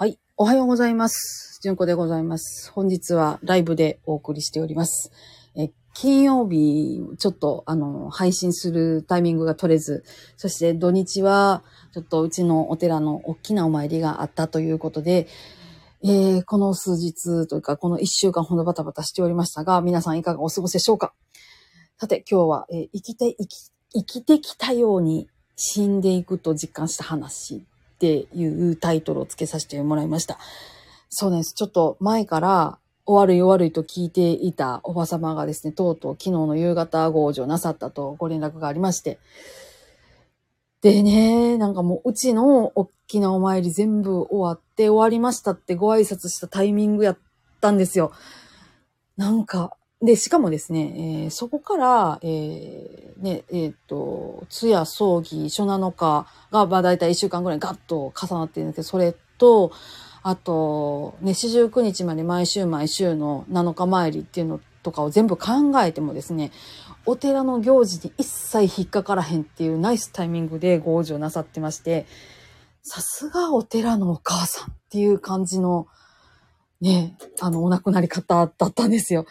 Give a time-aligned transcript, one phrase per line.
[0.00, 0.16] はい。
[0.36, 1.58] おはようございます。
[1.60, 2.70] じゅんこでございます。
[2.70, 5.10] 本日はライブでお送りしております。
[5.56, 10.04] え、金曜日、ちょっと、あの、配信するタイミングが取れず、
[10.36, 15.26] そして土日は、ちょっとうちのお寺の大きなお参りがあったということで、
[16.04, 21.12] えーこの数日というか、この一週間ほどバタバタしておりましたが、皆さんいかがお過ごしでしょうか？
[21.98, 27.64] さて、今日は、えー生きて、生き、生きてきたように死んでいくと実感した話
[27.98, 30.38] っていうタイトルを付けさせてもらいました。
[31.08, 31.52] そうです。
[31.52, 39.18] ちょっと前から、お悪いお悪いと聞いていたおば様がですね、とうとう昨日の夕方ご往生なさったとご連絡がありまして。
[40.82, 47.18] でね、なんかもううちの大きなお参り全部終わって終わりましたってご挨拶したタイミングやっ
[47.60, 48.12] たんですよ。
[49.16, 59.72] なんか、で、しかもですね、えーそこから、えーね、えっ、と、通夜、葬儀、初七日が、まあ大体1週間ぐらいガッと重なっているんですけど、それと、
[60.22, 66.52] あと、ね、四十九日まで毎週毎週の7日参りっていうのとかを全部考えてもですね、
[67.06, 72.06] お寺の行事に一切引っかからへんっていうナイスタイミングでご往生なさってまして、
[72.82, 75.88] さすがお寺のお母さんっていう感じの、
[76.80, 79.26] ね、あの、お亡くなり方だったんですよ。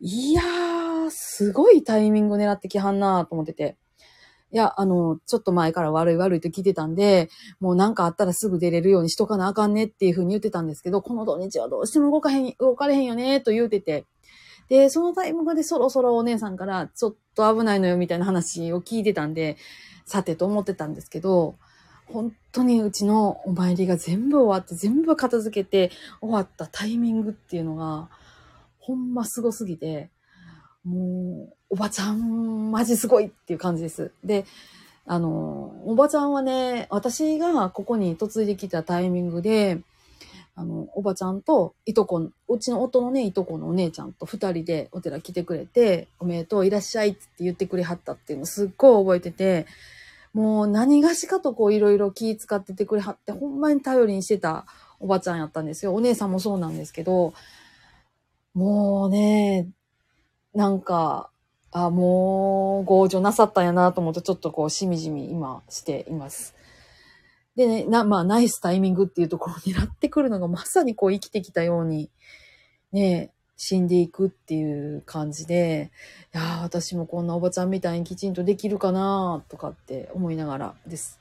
[0.00, 3.76] いやー、すごいタイミングを狙ってきはんなーと思ってて。
[4.50, 7.28] いや、あの、ちょっと前から悪い悪いと聞いてたんで、
[7.60, 14.06] もうなんかあったらすぐ出れるようにしとかなあかんねっていうふうに言ってたんですけど、この土日はどうしても動かへん、動かれへんよねと言うてて。
[14.68, 19.56] で、そのタイミングでそろそろお姉さんからちょっと危ないのよみたいな話を聞いてたんで、
[20.06, 21.56] さてと思ってたんですけど、
[22.06, 28.08] 本当にうちのお参りが全部終わって、全部片付けて終わったタイミングっていうのが、
[28.88, 30.08] ほんますごすぎて、
[30.82, 34.12] もう、おばちゃん、マジすごいっていう感じです。
[34.24, 34.46] で、
[35.04, 39.82] あの、おばちゃんはね、私がここに嫁いできたタイミングで、
[40.54, 49.66] あの、おばちゃんと、いとこ、うちの夫のね、いとこのお姉ちゃんと二人でお寺来てくれて、おめでとう、いらっしゃいって言ってくれはったっていうのすっごい覚えてて、
[50.32, 54.64] もう何がしかとこういろいろ気使っててくれはって、ほんまに頼りにしてた
[54.98, 55.94] おばちゃんやったんですよ。
[55.94, 57.34] お姉さんもそうなんですけど、
[58.54, 59.68] もうね、
[60.54, 61.30] なんか、
[61.70, 66.54] あ、もう、強情なさったんやなと思って、ちょっとこう、しみじみ今しています。
[67.56, 72.10] でね、な、まあ、ナイスタイミングっていうところになってくるのが、まさにこう、生きてきたように、
[72.92, 75.90] ね、死んでいくっていう感じで、
[76.32, 81.18] いや私もこんなおばちゃんみたいにきちんとできるかなとかって思いながらです。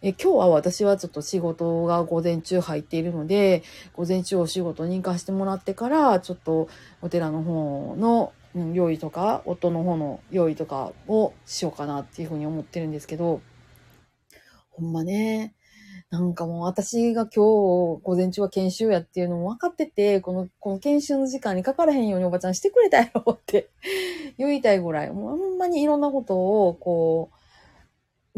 [0.00, 3.64] え今日は私はちょっと仕事が午前中入っているので、
[3.94, 6.68] 午前中お仕事に行かしてもらってから、ちょっと
[7.02, 8.32] お寺の方の
[8.74, 13.40] 用意とか、夫の方の用意とかをしようかなっていうふうに思ってるんですけど、
[14.70, 15.54] ほんまね、
[16.10, 23.68] なんかもう私が今日午前中は研修やっていうのも分かってて、この、この研修の時間にかからへんようにおばちゃんしてくれたやろって
[24.38, 26.36] 言いたいぐらい、もうほんまにいろんなこと
[26.68, 27.37] をこう、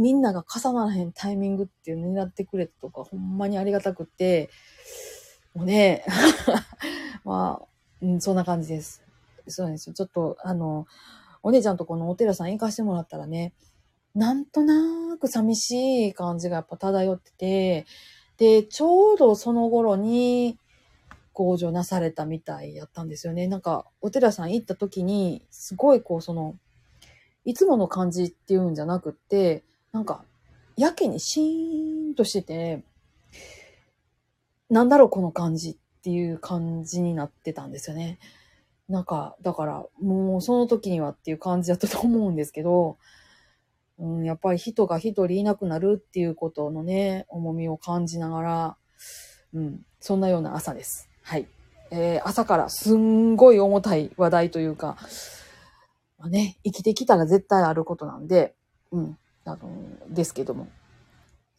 [0.00, 4.48] みんなが重ならへんタイミングっていうの狙ってくれたとか、ほんまにありがたくて、
[5.52, 6.06] もうね、
[7.22, 7.68] まあ、
[8.00, 9.02] うん、そんな感じです。
[9.46, 9.94] そうなんですよ。
[9.94, 10.86] ちょっと、あの、
[11.42, 13.52] お姉ちゃんとこのお寺さん行かしてもらったらね、
[14.14, 17.86] なんとなく寂しい感じがやっぱ漂ってて、
[18.38, 20.58] で、ちょうどその頃に、
[21.34, 23.46] 強情なされたみたいやったんですよね。
[23.48, 26.56] なんか、お寺さん行った時に、すごいこう、その、
[27.44, 29.62] いつもの感じっていうんじゃなくって、
[29.92, 30.24] なんか、
[30.76, 32.84] やけにシーンとしてて、
[34.68, 38.18] なんだろうこの感じっていう感じになってたんですよね。
[38.88, 42.98] なんか、だから、もうその時にはっていう感じだったと思うんですけど、
[43.98, 48.76] うん、やっぱり人が一人いなくなるっていうことのね、重みを感じながら、
[49.52, 51.08] うん、そんなような朝です。
[51.22, 51.46] はい。
[51.90, 54.96] えー朝からすんごい重たい話題というか、
[56.18, 58.54] まあね、生きてきたら絶対あることなんで、
[58.92, 59.18] うん、
[59.50, 59.70] あの、
[60.08, 60.68] ですけども、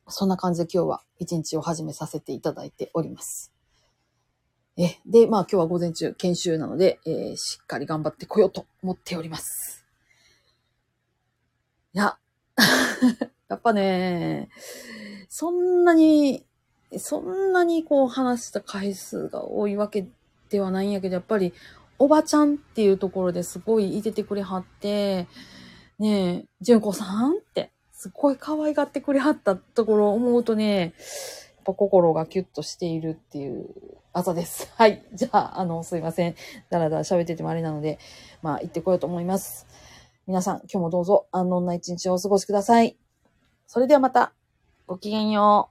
[0.07, 3.51] そんな感じで今日は一日を始めさせていただいております。
[4.77, 9.85] え、で、まあ今日は午前中研修なので、えーしっかり頑張ってこようと思っております。
[11.93, 12.17] いや、
[13.49, 14.49] やっぱね、
[15.27, 16.45] そんなに、
[16.97, 20.07] そんなにこう話した回数が多いわけ
[20.49, 21.53] ではないんやけど、やっぱり
[21.99, 25.27] おばちゃんっていうところですごいいててくれはって、
[25.99, 27.71] ねえ、純子さんって、
[28.01, 30.91] すっごい可愛がってくれはったところを思うとね、やっ
[31.65, 33.67] ぱ心がキュッとしているっていう
[34.11, 34.73] 朝です。
[34.75, 35.05] はい。
[35.13, 36.33] じゃあ、あの、すいません。
[36.71, 37.99] だらだら喋っててもあれなので、
[38.41, 39.67] まあ、行ってこようと思います。
[40.25, 42.97] 皆さん、今日もどうぞ安穏な一日をお過ごしください。
[43.67, 44.33] それではまた、
[44.87, 45.69] ごきげんよ